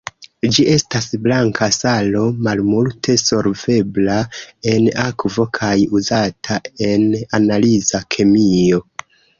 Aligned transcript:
Ĝi 0.53 0.63
estas 0.75 1.03
blanka 1.25 1.67
salo, 1.75 2.23
malmulte 2.47 3.17
solvebla 3.25 4.17
en 4.75 4.89
akvo 5.07 5.49
kaj 5.61 5.77
uzata 6.01 6.61
en 6.91 7.09
analiza 7.43 8.07
kemio. 8.17 8.87